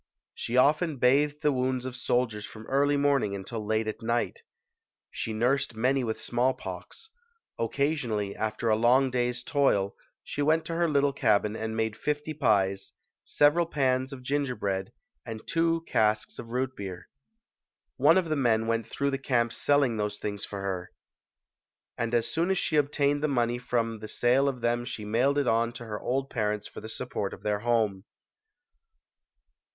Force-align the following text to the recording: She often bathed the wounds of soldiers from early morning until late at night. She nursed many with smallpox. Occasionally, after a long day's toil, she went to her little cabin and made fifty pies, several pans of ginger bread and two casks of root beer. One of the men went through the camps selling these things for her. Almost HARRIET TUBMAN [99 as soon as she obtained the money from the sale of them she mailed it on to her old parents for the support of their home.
She 0.33 0.57
often 0.57 0.97
bathed 0.97 1.43
the 1.43 1.51
wounds 1.51 1.85
of 1.85 1.95
soldiers 1.95 2.43
from 2.43 2.65
early 2.65 2.97
morning 2.97 3.35
until 3.35 3.63
late 3.63 3.85
at 3.87 4.01
night. 4.01 4.41
She 5.11 5.31
nursed 5.31 5.75
many 5.75 6.03
with 6.03 6.19
smallpox. 6.19 7.11
Occasionally, 7.59 8.35
after 8.35 8.67
a 8.69 8.75
long 8.75 9.11
day's 9.11 9.43
toil, 9.43 9.95
she 10.23 10.41
went 10.41 10.65
to 10.65 10.73
her 10.73 10.89
little 10.89 11.13
cabin 11.13 11.55
and 11.55 11.77
made 11.77 11.95
fifty 11.95 12.33
pies, 12.33 12.93
several 13.23 13.67
pans 13.67 14.11
of 14.11 14.23
ginger 14.23 14.55
bread 14.55 14.91
and 15.23 15.45
two 15.47 15.81
casks 15.87 16.39
of 16.39 16.49
root 16.51 16.75
beer. 16.75 17.07
One 17.97 18.17
of 18.17 18.27
the 18.27 18.35
men 18.35 18.65
went 18.65 18.87
through 18.87 19.11
the 19.11 19.19
camps 19.19 19.55
selling 19.57 19.97
these 19.97 20.17
things 20.17 20.43
for 20.43 20.61
her. 20.61 20.91
Almost 21.99 21.99
HARRIET 22.03 22.11
TUBMAN 22.11 22.11
[99 22.15 22.17
as 22.17 22.33
soon 22.33 22.49
as 22.49 22.57
she 22.57 22.75
obtained 22.77 23.21
the 23.21 23.27
money 23.27 23.59
from 23.59 23.99
the 23.99 24.07
sale 24.07 24.47
of 24.47 24.61
them 24.61 24.83
she 24.83 25.05
mailed 25.05 25.37
it 25.37 25.47
on 25.47 25.71
to 25.73 25.85
her 25.85 25.99
old 26.01 26.31
parents 26.31 26.67
for 26.67 26.81
the 26.81 26.89
support 26.89 27.35
of 27.35 27.43
their 27.43 27.59
home. 27.59 28.05